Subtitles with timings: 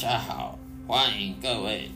[0.00, 0.56] 大家好，
[0.86, 1.90] 欢迎各位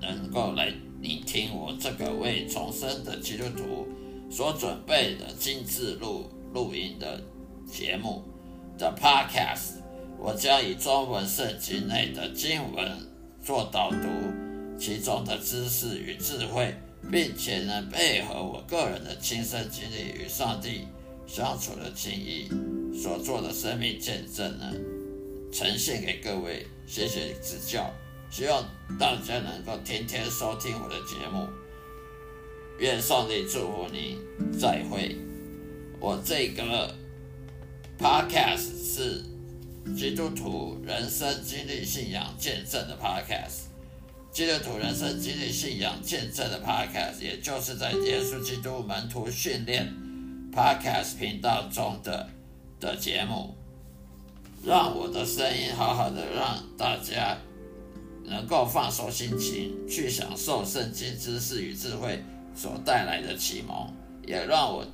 [0.00, 3.86] 能够来聆听我这个为重生的基督徒
[4.28, 7.22] 所准备的精致录录音的
[7.64, 8.24] 节目
[8.76, 9.74] 的 Podcast。
[10.18, 12.90] 我将以中文圣经内的经文
[13.40, 14.08] 做导读，
[14.76, 16.74] 其中的知识与智慧，
[17.08, 20.88] 并且呢配合我个人的亲身经历与上帝
[21.24, 22.50] 相处的经历
[22.92, 24.72] 所做的生命见证呢，
[25.52, 26.66] 呈现给各位。
[26.86, 27.90] 谢谢指教，
[28.30, 28.64] 希望
[28.98, 31.48] 大家能够天天收听我的节目。
[32.78, 34.18] 愿上帝祝福你，
[34.58, 35.16] 再会。
[36.00, 36.94] 我这个
[37.98, 39.22] podcast 是
[39.96, 43.68] 基督徒人生经历信仰见证的 podcast，
[44.32, 49.90] 基督徒人生经历信仰见证的 podcast，也就是在耶稣基督门徒训练
[50.52, 52.28] podcast 频道中的
[52.80, 53.54] 的节目。
[54.66, 57.36] 让我的声音好好的，让大家
[58.24, 62.22] 能够放松心情，去享受圣经知识与智慧
[62.56, 63.92] 所带来的启蒙，
[64.26, 64.86] 也让我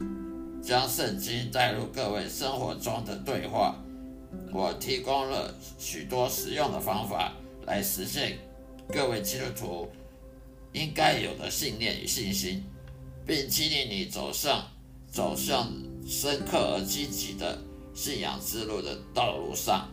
[0.61, 3.77] 将圣经带入各位生活中的对话。
[4.53, 7.33] 我提供了许多实用的方法
[7.67, 8.39] 来实现
[8.89, 9.89] 各位基督徒
[10.73, 12.65] 应该有的信念与信心，
[13.25, 14.67] 并激励你走上
[15.09, 15.73] 走向
[16.05, 17.57] 深刻而积极的。
[18.03, 19.87] 信仰之路的道路上，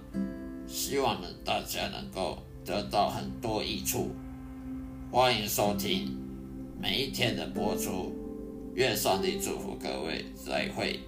[0.65, 4.11] 希望呢大家能够得到很多益处。
[5.11, 6.17] 欢迎收听
[6.79, 8.15] 每一天的播出，
[8.75, 11.01] 愿上帝祝福各位，再会。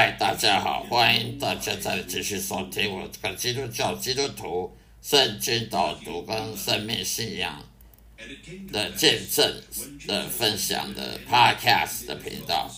[0.00, 4.72] 嗨，大家好，欢迎大家再继续收听我这个基督教基督徒
[5.02, 7.60] 圣经导读跟生命信仰
[8.70, 9.60] 的见证
[10.06, 12.72] 的分享的 Podcast 的频道。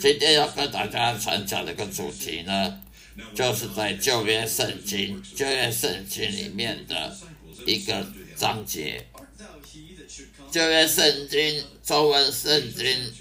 [0.00, 2.82] 今天要跟大家传讲的一个主题呢，
[3.34, 7.14] 就是在旧约圣经旧约圣经里面的
[7.66, 9.06] 一个章节。
[10.50, 13.12] 旧约圣经中文圣经。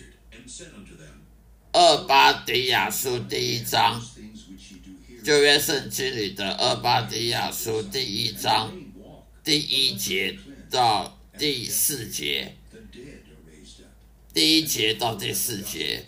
[1.73, 4.01] 二巴迪亚书第一章，
[5.23, 8.73] 旧约圣经里的二巴迪亚书第一章
[9.41, 10.37] 第一节
[10.69, 12.57] 到第四节，
[14.33, 16.03] 第一节到第四节，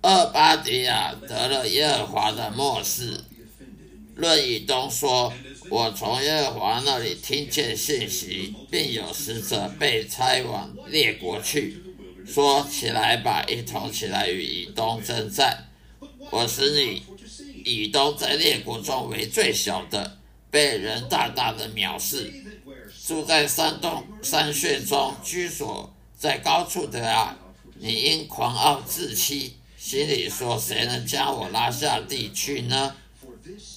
[0.00, 3.20] 二巴迪亚得了耶和华的漠视。
[4.14, 5.34] 论以东说
[5.68, 11.82] ：“我从耶和华那里听见信息，并有使者被差往列国去。”
[12.26, 15.68] 说起来吧，一同起来与以东征战。
[16.30, 17.02] 我使你
[17.64, 20.18] 以东在列国中为最小的，
[20.50, 22.32] 被人大大的藐视。
[23.06, 27.36] 住在山洞山穴中居所在高处的啊，
[27.78, 32.96] 你因狂傲自欺，心里说：谁能将我拉下地去呢？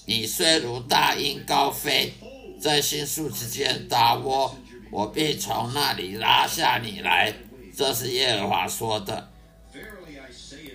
[0.06, 2.14] 你虽如大鹰高飞，
[2.62, 4.56] 在杏树之间打窝，
[4.90, 7.34] 我必从那里拉下你来。
[7.78, 9.30] 这是耶和华说的。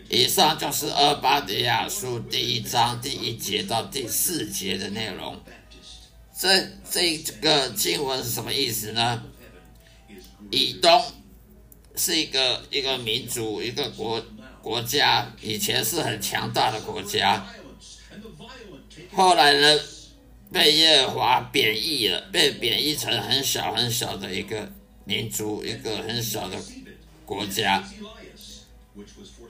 [0.08, 5.36] 以上就是厄巴迪亚书第一章第一节到第四节的内容。
[6.38, 9.20] 这这个经文是什么意思呢？
[10.52, 11.04] 以东
[11.96, 14.24] 是一个一个民族一个国
[14.62, 17.44] 国家，以前是很强大的国家，
[19.12, 19.80] 后来呢
[20.52, 24.70] 被耶和华贬义了，被贬义成很小很小的一个
[25.04, 26.56] 民族，一个很小的。
[27.32, 27.82] 国家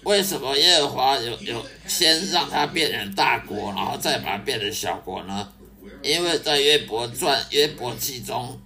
[0.05, 5.53] 为什么耶和华有有先让他变成大国，然后再把它变成小国呢？
[6.01, 8.61] 因为在约伯传、约伯记中，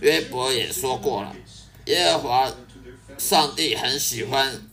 [0.00, 1.36] 约伯也说过了，
[1.84, 2.50] 耶和华
[3.18, 4.66] 上帝很喜欢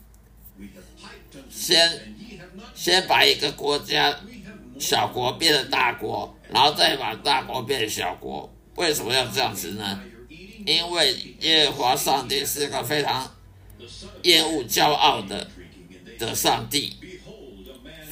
[1.50, 2.14] 先
[2.74, 4.18] 先把一个国家
[4.78, 8.50] 小国变成大国，然后再把大国变成小国。
[8.76, 10.02] 为什么要这样子呢？
[10.64, 13.30] 因为耶和华上帝是个非常。
[14.22, 15.50] 厌恶骄傲的
[16.18, 16.96] 的上帝，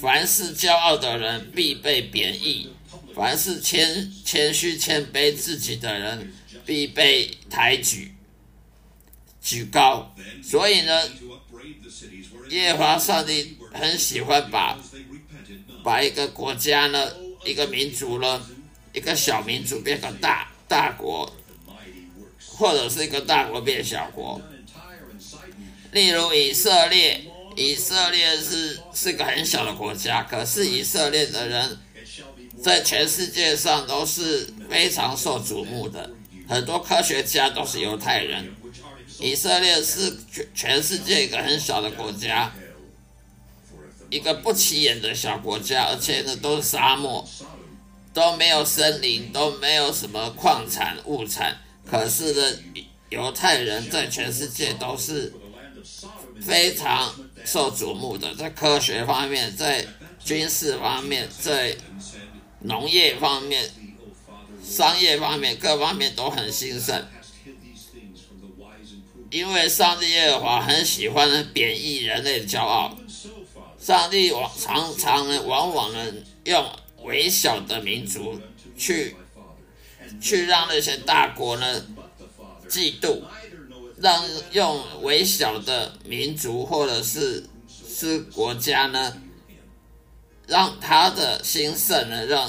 [0.01, 2.69] 凡是骄傲的人必被贬义；
[3.15, 6.33] 凡是谦谦虚谦卑自己的人
[6.65, 8.15] 必被抬举
[9.41, 10.15] 举高。
[10.43, 11.03] 所以呢，
[12.51, 14.79] 耶和华上帝很喜欢把
[15.85, 17.13] 把一个国家呢、
[17.45, 18.47] 一个民族呢、
[18.93, 21.31] 一个小民族变成大大国，
[22.47, 24.41] 或者是一个大国变小国。
[25.93, 27.25] 例如以色列，
[27.57, 31.79] 以色列是是个很小的国家，可是以色列的人
[32.63, 36.11] 在全世界上都是非常受瞩目的，
[36.49, 38.55] 很多科学家都是犹太人。
[39.19, 42.53] 以色列是全全世界一个很小的国家，
[44.11, 47.27] 一个不起眼的小国家，而且呢都是沙漠，
[48.13, 51.57] 都没有森林，都没有什么矿产物产。
[51.85, 52.59] 可是呢，
[53.09, 55.33] 犹太人在全世界都是
[56.41, 57.15] 非常
[57.45, 59.87] 受瞩目的，在科学方面，在
[60.25, 61.77] 军事方面，在
[62.61, 63.71] 农业方面、
[64.63, 67.07] 商业方面各方面都很兴盛。
[69.31, 72.97] 因为上帝耶和华很喜欢贬义人类的骄傲，
[73.79, 76.13] 上帝往常常呢，往往呢
[76.45, 76.67] 用
[77.03, 78.41] 微小的民族
[78.77, 79.15] 去
[80.19, 81.87] 去让那些大国呢
[82.71, 83.21] 嫉妒，
[84.01, 89.17] 让用微小的民族或者是是国家呢，
[90.47, 92.49] 让他的兴盛呢，让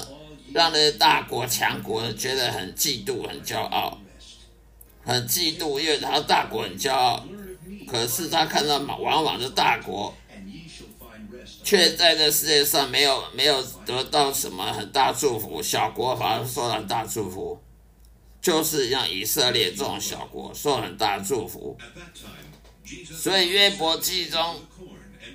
[0.53, 3.99] 让那些大国强国觉得很嫉妒、很骄傲。
[5.01, 7.25] 很嫉妒，因为他大国很骄傲，
[7.87, 10.13] 可是他看到往往是大国，
[11.63, 17.59] 却在这世界上没有没有得到什么很大祝福，小国反而受了大祝福，
[18.41, 21.77] 就是让以色列这种小国受很大祝福。
[23.11, 24.61] 所以约伯记中，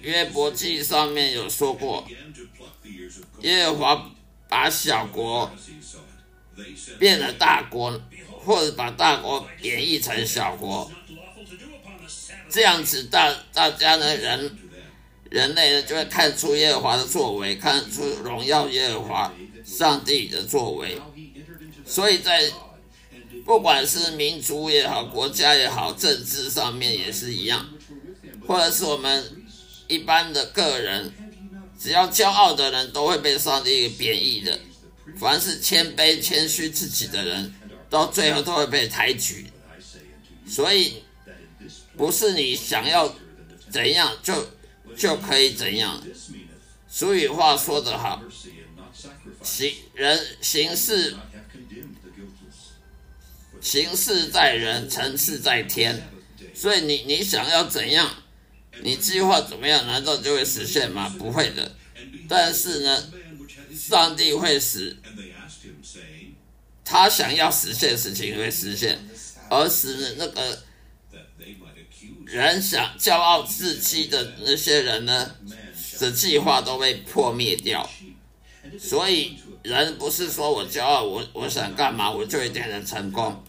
[0.01, 2.07] 约伯记上面有说过，
[3.43, 4.11] 耶和华
[4.49, 5.51] 把小国
[6.99, 8.01] 变了大国。
[8.47, 10.93] 或者把大国贬义成小国，
[12.51, 14.59] 这样子大大家呢人
[15.31, 19.33] 人类呢就会看出耶和华的作为，看出荣耀耶和华
[19.65, 21.01] 上帝的作为。
[21.87, 22.43] 所以在
[23.45, 27.69] 不管是民族也好，国家也好，政治上面也是一样，
[28.47, 29.45] 或者是我们
[29.89, 31.13] 一般的个人，
[31.79, 34.59] 只要骄傲的人都会被上帝贬义的。
[35.19, 37.55] 凡是谦卑谦虚自己的人。
[37.91, 39.47] 到最后都会被抬举，
[40.49, 41.05] 所以
[41.97, 43.15] 不是你想要
[43.71, 44.49] 怎样就
[44.97, 46.03] 就可以怎样。
[46.89, 48.21] 俗语话说得好，
[49.45, 51.15] 行人行事
[53.65, 56.01] 行事在人，成事在天。
[56.55, 58.09] 所以你你想要怎样，
[58.83, 61.09] 你计划怎么样，难道就会实现吗？
[61.19, 61.75] 不会的。
[62.29, 63.11] 但是呢，
[63.75, 64.97] 上帝会使。
[66.85, 68.99] 他想要实现的事情会实现，
[69.49, 70.63] 而使那个
[72.27, 75.35] 人想骄傲自欺的那些人呢
[75.99, 77.89] 的计划都被破灭掉。
[78.79, 83.43] 所以人不是说我骄傲，我我想干嘛我就一定能成功。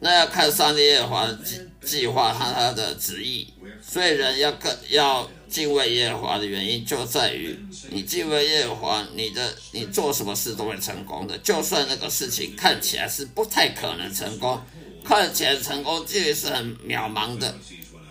[0.00, 3.52] 那要看上帝耶和华的计计划和他的旨意。
[3.82, 5.28] 所以人要更要。
[5.48, 7.56] 敬畏耶和华的原因就在于，
[7.90, 11.38] 你敬畏耶和华，你的你做什么事都会成功的。
[11.38, 14.60] 就算那个事情看起来是不太可能成功，
[15.04, 17.54] 看起来成功几率是很渺茫的，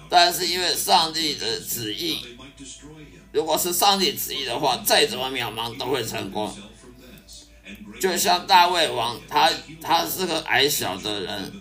[0.09, 2.19] 但是因为上帝的旨意，
[3.33, 6.57] 如果是上帝旨意的话，再怎么渺茫都会成功。
[7.99, 11.51] 就像大卫王，他他是个矮小的人，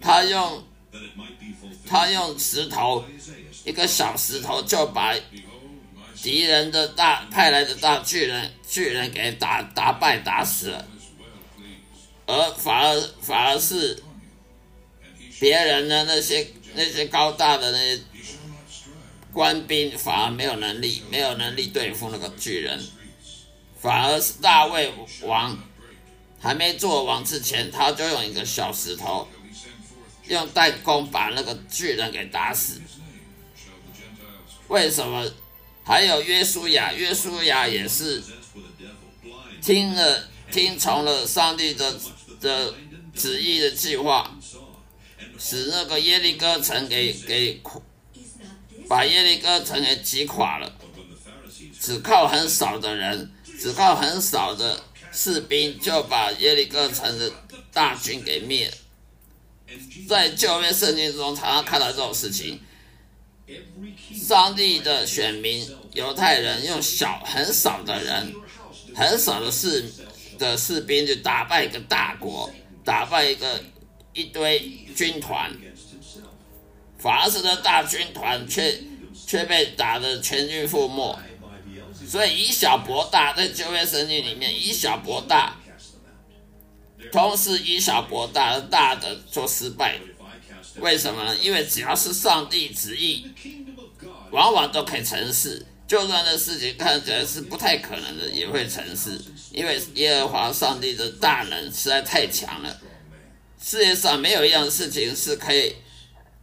[0.00, 0.64] 他用
[1.86, 3.04] 他用石头。
[3.64, 5.12] 一个小石头就把
[6.22, 10.86] 敌人的大派来的大巨人巨人给打打败打死了，
[12.26, 14.00] 而反而反而是
[15.40, 18.00] 别人的那些那些高大的那些
[19.32, 22.80] 官兵反而没有能力没有能力对付那个巨人，
[23.80, 24.92] 反而是大卫
[25.22, 25.56] 王
[26.40, 29.28] 还没做王之前，他就用一个小石头
[30.28, 32.80] 用弹弓把那个巨人给打死。
[34.68, 35.30] 为什么？
[35.84, 38.20] 还有约书亚，约书亚也是
[39.62, 41.94] 听了听从了上帝的
[42.40, 42.74] 的
[43.14, 44.36] 旨意的计划，
[45.38, 47.62] 使那个耶利哥城给给
[48.88, 50.72] 把耶利哥城给击垮了。
[51.78, 54.82] 只靠很少的人，只靠很少的
[55.12, 57.32] 士兵，就把耶利哥城的
[57.72, 58.74] 大军给灭了。
[60.08, 62.60] 在旧约圣经中，常常看到这种事情。
[64.12, 68.34] 上帝的选民犹太人用小很少的人，
[68.94, 69.84] 很少的士
[70.38, 72.50] 的士兵就打败一个大国，
[72.84, 73.62] 打败一个
[74.12, 74.58] 一堆
[74.96, 75.56] 军团，
[76.98, 78.80] 反而是的大军团却
[79.26, 81.16] 却被打得全军覆没。
[82.08, 85.56] 所以以小博大，在旧约圣经里面以小博大，
[87.10, 89.98] 同时以小博大，大的做失败。
[90.76, 91.36] 为什么呢？
[91.38, 93.26] 因为只要是上帝旨意，
[94.30, 95.64] 往往都可以成事。
[95.88, 99.20] 就算这事情看起来是不太可能的，也会成事。
[99.52, 102.80] 因为耶和华上帝的大能实在太强了，
[103.62, 105.76] 世界上没有一样事情是可以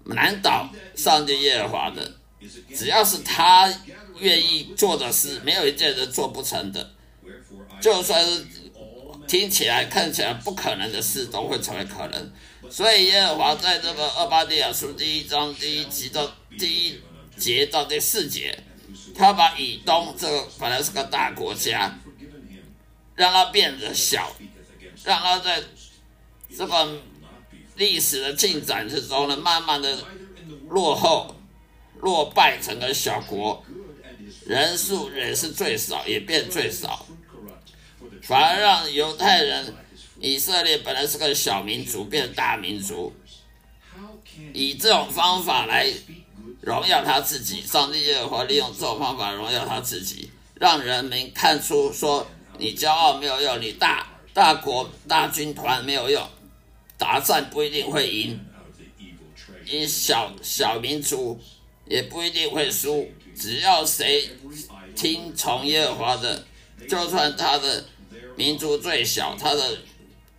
[0.05, 2.13] 难倒上帝耶和华的。
[2.75, 3.71] 只要是他
[4.23, 6.91] 愿意做的事，没有一件人做不成的。
[7.81, 8.45] 就算是
[9.27, 12.31] 听起来、看起来不可能的事，都会成为可能。
[12.69, 17.01] 所以耶和华在这个二巴利亚书第一章第一集到第一
[17.35, 18.57] 节到第四节，
[19.13, 21.99] 他把以东这个本来是个大国家，
[23.15, 24.33] 让它变得小，
[25.03, 25.61] 让它在
[26.57, 27.01] 这个
[27.75, 29.97] 历史的进展之中呢，慢慢的
[30.69, 31.35] 落后。
[32.01, 33.63] 落败成个小国，
[34.45, 37.05] 人数也是最少，也变最少，
[38.21, 39.73] 反而让犹太人
[40.19, 43.13] 以色列本来是个小民族变大民族，
[44.53, 45.91] 以这种方法来
[46.61, 47.61] 荣耀他自己。
[47.61, 56.27] 上帝耶和华利用这种方法荣耀他自己，让人民看出说你骄傲没有用，你大大国大军团没有用，
[56.97, 58.39] 打战不一定会赢，
[59.65, 61.39] 你小小民族。
[61.85, 64.29] 也不一定会输，只要谁
[64.95, 66.45] 听从耶和华的，
[66.87, 67.85] 就算他的
[68.35, 69.79] 民族最小，他的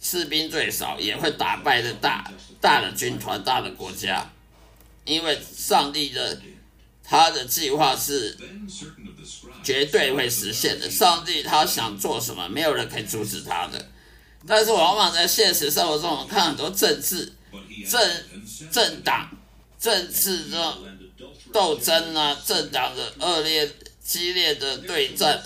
[0.00, 4.30] 士兵最少，也会打败的大大的军团、大的国家。
[5.04, 6.40] 因为上帝的
[7.02, 8.38] 他的计划是
[9.62, 10.90] 绝对会实现的。
[10.90, 13.90] 上帝他想做什么，没有人可以阻止他的。
[14.46, 17.32] 但是往往在现实生活中，我看很多政治、
[17.90, 18.22] 政
[18.70, 19.28] 政党、
[19.78, 20.78] 政治的。
[21.54, 23.70] 斗争啊，政党的恶劣、
[24.02, 25.40] 激烈的对战，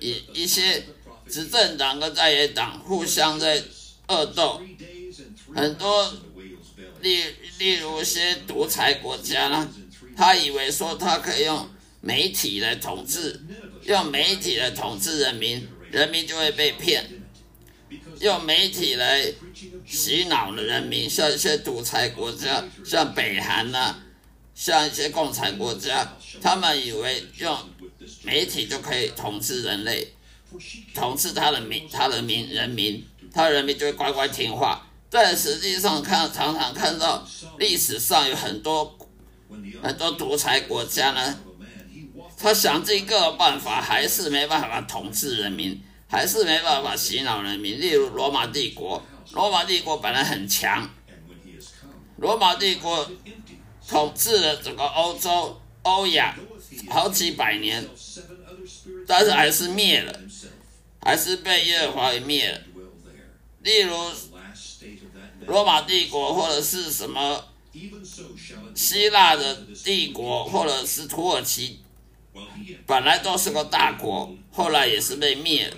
[0.00, 0.84] 一一些
[1.26, 3.62] 执政党跟在野党互相在
[4.08, 4.60] 恶斗，
[5.54, 6.12] 很多
[7.00, 7.24] 例
[7.56, 9.70] 例如一些独裁国家呢，
[10.14, 11.70] 他以为说他可以用
[12.02, 13.40] 媒体来统治，
[13.84, 17.08] 用媒体来统治人民，人民就会被骗，
[18.20, 19.32] 用媒体来
[19.86, 24.02] 洗脑了人民，像一些独裁国家，像北韩呐。
[24.58, 26.04] 像一些共产国家，
[26.42, 27.56] 他们以为用
[28.24, 30.12] 媒体就可以统治人类，
[30.92, 34.84] 统治他的民，他的民人民，他人民就会乖乖听话。
[35.08, 37.24] 但实际上看，常常看到
[37.60, 38.98] 历史上有很多
[39.80, 41.38] 很多独裁国家呢，
[42.36, 47.80] 他想尽各种办法，还是没办法统治人民，还是没办法洗脑人民。
[47.80, 49.00] 例如罗马帝国，
[49.30, 50.90] 罗马帝国本来很强，
[52.16, 53.08] 罗马帝国。
[53.88, 56.36] 统治了整个欧洲、欧亚
[56.90, 57.82] 好几百年，
[59.06, 60.20] 但是还是灭了，
[61.00, 62.60] 还是被耶和华给灭了。
[63.62, 63.96] 例如，
[65.46, 67.42] 罗马帝国或者是什么
[68.74, 71.80] 希腊的帝国，或者是土耳其，
[72.86, 75.76] 本来都是个大国，后来也是被灭了。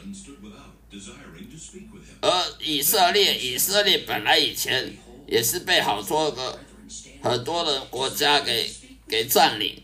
[2.22, 4.92] 而以色列，以色列本来以前
[5.28, 6.58] 也是被好多个。
[7.22, 8.70] 很多的国家给
[9.08, 9.82] 给占领，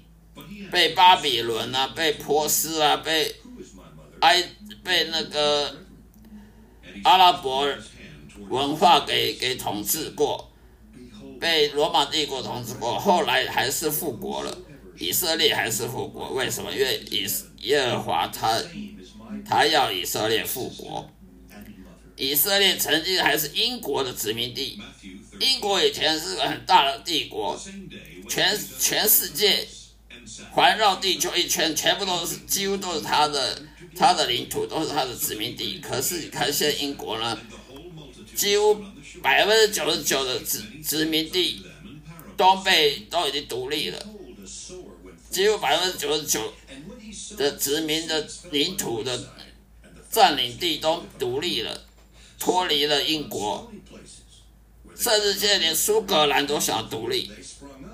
[0.71, 3.35] 被巴比伦啊，被波斯啊，被
[4.21, 4.43] 埃
[4.83, 5.77] 被那个
[7.05, 7.69] 阿拉伯
[8.49, 10.51] 文化给给统治过，
[11.41, 14.59] 被罗马帝国统治过，后来还是复国了。
[14.99, 16.73] 以色列还是复国，为什么？
[16.73, 17.27] 因为以
[17.69, 18.59] 耶和华他
[19.47, 21.11] 他要以色列复国。
[22.17, 24.81] 以色列曾经还是英国的殖民地。
[25.39, 27.61] 英国以前是个很大的帝国，
[28.29, 29.69] 全全世界
[30.53, 33.63] 环绕地球一圈，全部都是几乎都是它的
[33.95, 35.79] 它的领土，都是它的殖民地。
[35.79, 37.39] 可是你看现在英国呢，
[38.35, 38.83] 几乎
[39.23, 41.63] 百分之九十九的殖殖民地
[42.37, 43.99] 都被都已经独立了，
[45.31, 46.55] 几乎百分之九十九
[47.37, 49.35] 的殖民的领土的
[50.11, 51.86] 占领地都独立了，
[52.39, 53.71] 脱离了英国。
[54.99, 57.31] 甚至现在连苏格兰都想独立，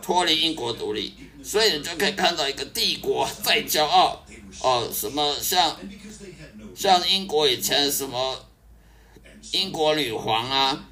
[0.01, 4.25] 脱离英国独立，所以你就可以看到一个帝国在骄傲
[4.61, 5.77] 哦，什么像
[6.77, 8.47] 像英国以前什么
[9.51, 10.89] 英国女皇啊，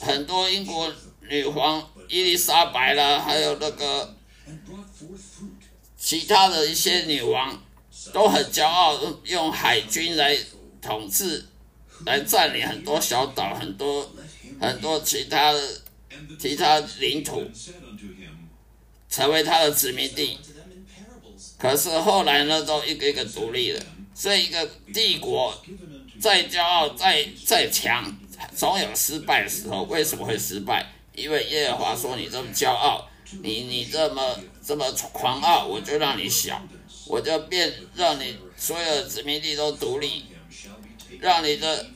[0.00, 4.14] 很多英国女皇伊丽莎白啦，还有那个
[5.96, 7.62] 其他的一些女王
[8.12, 10.36] 都很骄傲，用海军来
[10.82, 11.46] 统治，
[12.06, 14.10] 来占领很多小岛，很多。
[14.60, 15.60] 很多其他的
[16.38, 17.42] 其他领土
[19.08, 20.38] 成为他的殖民地，
[21.58, 23.84] 可是后来呢，都一个一个独立了。
[24.14, 25.52] 这一个帝国
[26.20, 28.16] 再骄傲、再再强，
[28.54, 29.82] 总有失败的时候。
[29.82, 30.86] 为什么会失败？
[31.16, 33.08] 因为耶和华说你这么骄傲，
[33.42, 36.62] 你你这么这么狂傲，我就让你小，
[37.08, 40.26] 我就变让你所有的殖民地都独立，
[41.22, 41.86] 让你的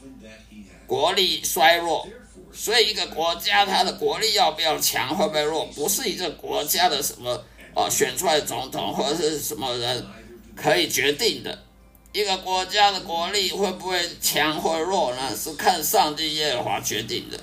[0.87, 2.09] 国力衰弱。
[2.55, 10.07] 所以一个国家它的国力要不要强，会不会弱，不是一个国家的什么啊选出来总统或者是什么人
[10.55, 11.65] 可以决定的。
[12.13, 15.37] 一个国家的国力会不会强或弱呢？
[15.37, 17.39] 是看上帝耶和华决定的。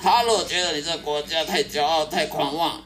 [0.00, 2.84] 他若觉得你这国家太骄傲、太狂妄，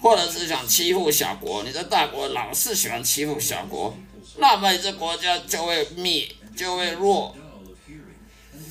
[0.00, 3.94] 或者是想欺负小国，你这大国老是喜欢欺负小国，
[4.38, 7.36] 那么你这国家就会灭，就会弱，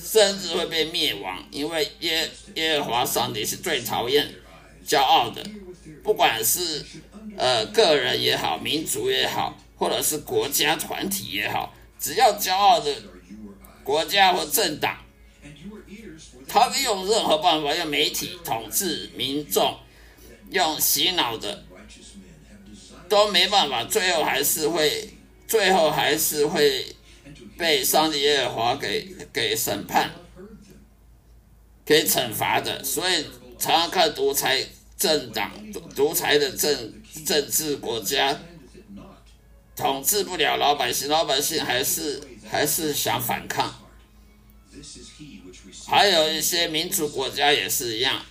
[0.02, 1.44] 甚至会被灭亡。
[1.50, 4.32] 因为耶耶和华上帝是最讨厌
[4.86, 5.44] 骄傲的，
[6.02, 6.84] 不管是
[7.36, 9.58] 呃个人也好，民族也好。
[9.76, 12.94] 或者是国家团体也好，只要骄傲的
[13.82, 15.04] 国家或政党，
[16.46, 19.76] 他们用任何办法，用媒体统治民众，
[20.50, 21.64] 用洗脑的，
[23.08, 25.10] 都没办法，最后还是会，
[25.48, 26.86] 最后还是会
[27.56, 30.10] 被上帝耶和华给给审判，
[31.84, 32.82] 给惩罚的。
[32.82, 33.24] 所以
[33.58, 34.64] 常常看独裁
[34.96, 35.50] 政党、
[35.94, 38.38] 独裁的政政治国家。
[39.76, 43.74] 统治不了老百姓，老百姓还是还是想反抗。
[45.84, 48.24] 还有一些民主国家也是一样，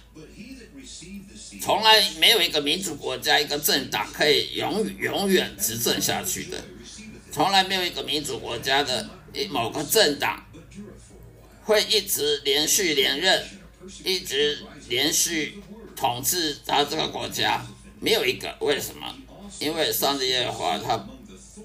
[1.62, 6.64] 从来没有一个民主国家一个政党可以永永远执政下去的，
[7.34, 10.46] 从来没有一个民主国家的一某个政党
[11.64, 13.44] 会一直连续连任，
[14.04, 15.60] 一直连续
[15.96, 17.66] 统治他这个国家，
[18.00, 18.56] 没有一个。
[18.62, 19.16] 为什么？
[19.60, 21.08] 因为上帝耶和华他。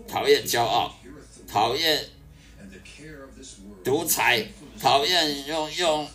[0.07, 0.99] 讨厌骄傲，
[1.47, 2.03] 讨厌
[3.85, 4.47] 独裁，
[4.81, 6.09] 讨厌用用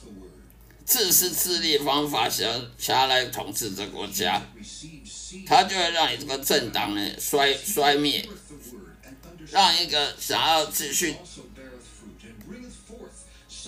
[0.84, 4.42] 自私自利方法想想来统治这国家，
[5.46, 8.28] 他就会让你这个政党呢衰衰灭，
[9.52, 11.16] 让一个想要继续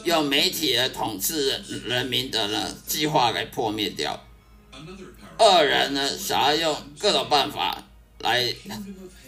[0.04, 4.26] 用媒体来统治人民的呢计划给破灭掉。
[5.38, 7.84] 二人呢想要用各种办法
[8.20, 8.56] 来。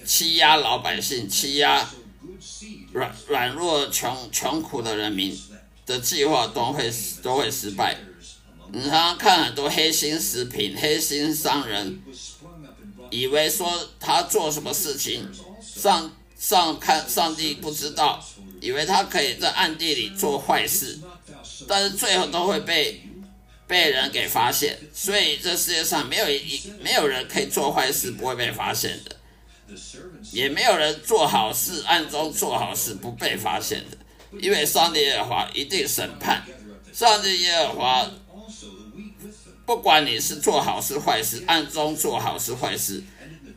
[0.05, 1.85] 欺压老百姓，欺压
[2.93, 5.37] 软软弱、穷穷苦的人民
[5.85, 6.89] 的计划都会
[7.21, 7.97] 都会失败。
[8.71, 12.01] 你常常看很多黑心食品、黑心商人，
[13.09, 15.29] 以为说他做什么事情，
[15.61, 18.23] 上上看上帝不知道，
[18.61, 20.99] 以为他可以在暗地里做坏事，
[21.67, 23.01] 但是最后都会被
[23.65, 24.77] 被人给发现。
[24.93, 29.15] 所以这世界上没有一没有人可以做坏事不会被发现的。
[30.31, 33.97] 也没有人做好事，暗中做好事不被发现的，
[34.39, 36.45] 因为上帝耶和华一定审判。
[36.93, 38.09] 上帝耶和华
[39.65, 43.03] 不管你是做好事坏事，暗中做好事坏事，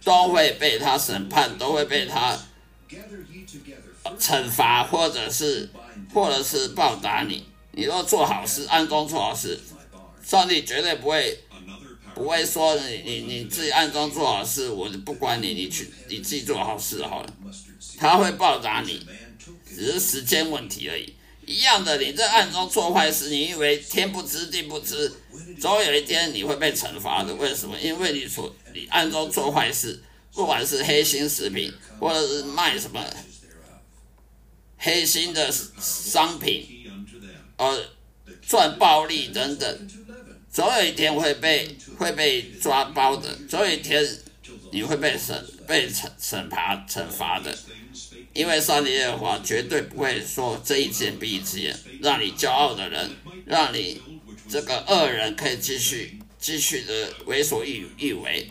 [0.02, 2.36] 都会被他审判，都会被他
[4.18, 5.68] 惩罚，或者是
[6.12, 7.44] 或者是报答你。
[7.72, 9.58] 你若做好事，暗中做好事，
[10.24, 11.38] 上帝绝对不会。
[12.12, 17.32] 不会说你你你自己暗中做好事，我就不管你，你去你自己做好事好了。
[17.96, 19.06] 他会报答你，
[19.64, 21.14] 只是时间问题而已。
[21.46, 25.10] 一样的，你在暗中做坏事，你以为天不知地不知，
[25.58, 27.32] 总有一天你会被惩罚的。
[27.36, 27.78] 为什么？
[27.80, 30.02] 因为你所你暗中做坏事，
[30.34, 33.04] 不管是黑心食品，或者是卖什么
[34.78, 36.66] 黑心的商品，
[37.56, 37.84] 呃，
[38.46, 39.88] 赚暴利等等。
[40.52, 44.04] 总有一天会被会被抓包的，总有一天
[44.72, 47.56] 你会被审被惩惩罚惩罚的，
[48.32, 53.10] 因为上帝的话绝对不会说这一件闭一只眼，让你骄傲的人，
[53.46, 54.02] 让你
[54.48, 58.50] 这个恶人可以继续继续的为所欲欲为。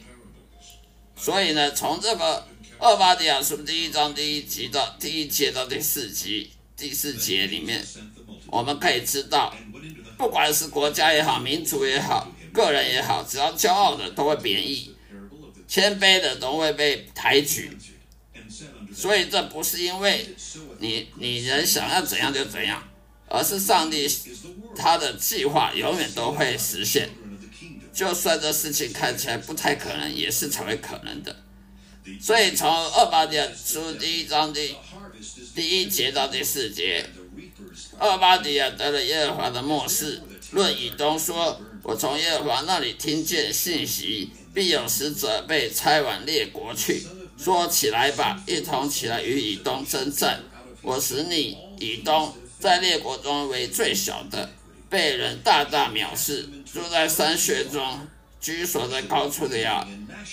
[1.20, 2.48] 所以呢，从这个
[2.80, 7.86] 二八底亚书第一章第一集到第一节到第四集第四节里面，
[8.48, 9.54] 我们可以知道。
[10.18, 14.96] 不管是国家也好，民族也好，个人也好，只要骄傲的都会贬义，
[15.68, 17.78] 谦卑的都会被抬举。
[18.96, 20.26] 所以这不是因为
[20.80, 22.82] 你你人想要怎样就怎样，
[23.28, 24.10] 而是上帝
[24.76, 27.10] 他的计划永远都会实现。
[28.00, 31.36] 就算这事情看起来不太可能，也是成为可能的。
[32.22, 34.74] 所以从二八点书第一章第
[35.54, 37.06] 第一节到第四节。
[37.98, 47.06] 二八底亚得了耶和华的漠视，论以东说：“我从耶和华那里听见信息，必有使者被差往列国去，
[47.38, 50.42] 说起来吧，一同起来与以东征战。
[50.82, 54.50] 我使你以东在列国中为最小的，
[54.90, 58.08] 被人大大藐视，住在山穴中，
[58.42, 59.88] 居所在高处的呀。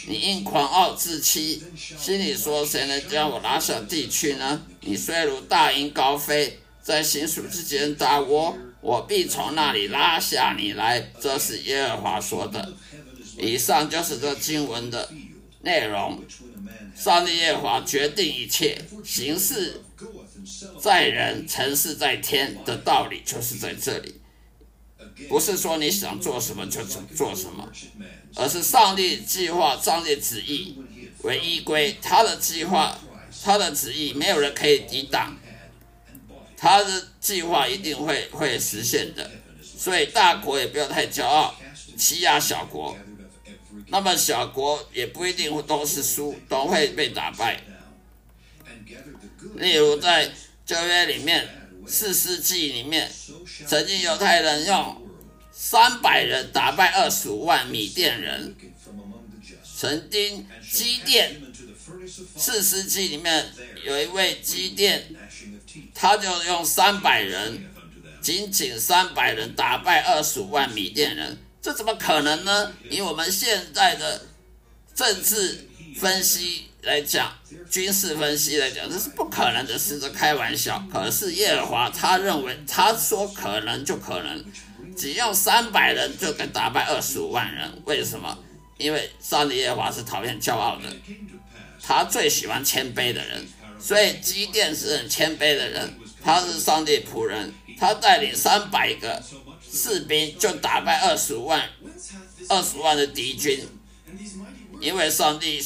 [0.09, 4.63] 你因狂傲自欺，心里说：谁能将我拉下地去呢？
[4.81, 11.13] 你虽如大鹰高飞，在星宿之间打窝，我必从那里拉下你来。
[11.21, 12.73] 这是耶和华说的。
[13.39, 15.11] 以上就是这经文的
[15.61, 16.25] 内容。
[16.95, 19.83] 上帝耶和华决定一切，行事
[20.81, 24.15] 在人，成事在天的道理就是在这里。
[25.29, 27.67] 不是说你想做什么就做什么，
[28.35, 30.77] 而是上帝计划、上帝旨意
[31.23, 32.99] 为依归，他的计划、
[33.43, 35.35] 他的旨意没有人可以抵挡，
[36.55, 39.31] 他的计划一定会会实现的。
[39.63, 41.55] 所以大国也不要太骄傲，
[41.97, 42.97] 欺压小国，
[43.89, 47.63] 那么小国也不一定都是输，都会被打败。
[49.55, 50.31] 例如在
[50.67, 51.49] 旧约里面，
[51.87, 53.11] 四世纪里面，
[53.67, 55.06] 曾经犹太人用。
[55.59, 58.55] 三百人打败二十五万米甸人，
[59.75, 61.41] 曾经基甸
[62.37, 63.47] 四世纪里面
[63.83, 65.09] 有一位基甸，
[65.95, 67.71] 他就用三百人，
[68.21, 72.75] 仅仅三百人打败二十五万米甸人，这怎么可能呢？
[72.91, 74.27] 以我们现在的
[74.95, 77.33] 政治分析来讲，
[77.71, 80.87] 军事分析来讲，这是不可能的事，在开玩笑。
[80.93, 84.45] 可是耶和华他认为，他说可能就可能。
[84.97, 88.37] 只用三百人就能打败二十五万人，为什么？
[88.79, 90.85] 因为上帝耶和华是讨厌骄傲的，
[91.83, 93.47] 他最喜欢谦卑的人，
[93.81, 99.23] 所以基甸是很谦卑的人，他是上帝仆人，他带领三百个
[99.71, 101.69] 士兵就打败二十五万
[102.49, 103.67] 二十万的敌军，
[104.81, 105.65] 因为上帝，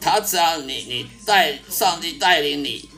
[0.00, 2.88] 他只要你你带上帝带领你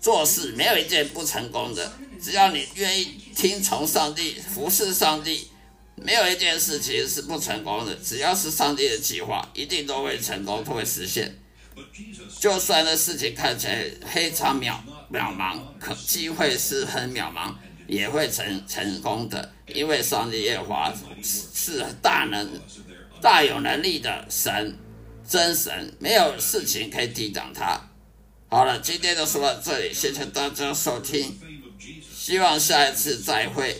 [0.00, 1.92] 做事，没有一件不成功的。
[2.20, 5.46] 只要你愿意听从上帝、服侍上帝，
[5.94, 7.94] 没有一件事情是不成功的。
[7.94, 11.38] 只要是上帝的计划，一定都会成功，都会实现。
[12.40, 14.74] 就算那事情看起来非常渺
[15.12, 17.54] 渺茫，可机会是很渺茫，
[17.86, 19.52] 也会成成功的。
[19.68, 22.60] 因为上帝耶和华是大能、
[23.22, 24.76] 大有能力的神，
[25.28, 27.80] 真神，没有事情可以抵挡他。
[28.48, 31.38] 好了，今天就说到这里，谢谢大家收听。
[32.28, 33.74] 希望下一次再会，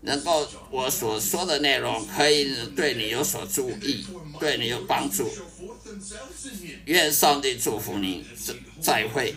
[0.00, 4.06] 能够我所说的内容可以对你有所注意，
[4.40, 5.30] 对你有帮助。
[6.86, 8.24] 愿上帝祝福您，
[8.80, 9.34] 再会。